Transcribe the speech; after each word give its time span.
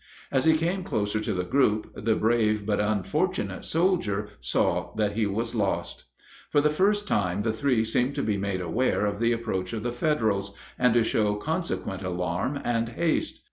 As 0.31 0.45
he 0.45 0.57
came 0.57 0.83
closer 0.83 1.19
to 1.19 1.31
the 1.31 1.43
group, 1.43 1.93
the 1.93 2.15
brave 2.15 2.65
but 2.65 2.79
unfortunate 2.79 3.63
soldier 3.65 4.29
saw 4.41 4.95
that 4.95 5.11
he 5.11 5.27
was 5.27 5.53
lost. 5.53 6.05
For 6.49 6.59
the 6.59 6.71
first 6.71 7.07
time 7.07 7.43
the 7.43 7.53
three 7.53 7.85
seemed 7.85 8.15
to 8.15 8.23
be 8.23 8.35
made 8.35 8.61
aware 8.61 9.05
of 9.05 9.19
the 9.19 9.31
approach 9.31 9.73
of 9.73 9.83
the 9.83 9.93
Federals, 9.93 10.55
and 10.79 10.95
to 10.95 11.03
show 11.03 11.35
consequent 11.35 12.01
alarm 12.01 12.59
and 12.65 12.89
haste. 12.89 13.39